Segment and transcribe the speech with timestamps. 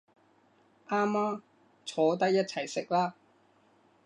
[0.89, 1.43] 啱吖，
[1.85, 3.13] 坐低一齊食啦